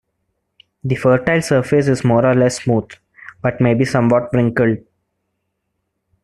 The 0.83 0.95
fertile 0.95 1.43
surface 1.43 1.87
is 1.87 2.03
more 2.03 2.25
or 2.25 2.33
less 2.33 2.63
smooth 2.63 2.89
but 3.43 3.61
may 3.61 3.75
be 3.75 3.85
somewhat 3.85 4.29
wrinkled. 4.33 4.79